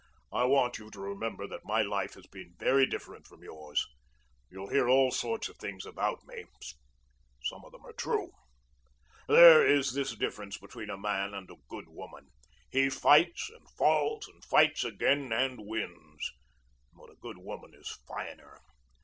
[0.33, 3.85] I want you to remember that my life has been very different from yours.
[4.49, 6.43] You'll hear all sorts of things about me.
[7.43, 8.31] Some of them are true.
[9.27, 12.29] There is this difference between a man and a good woman.
[12.71, 16.31] He fights and falls and fights again and wins.
[16.95, 18.59] But a good woman is finer.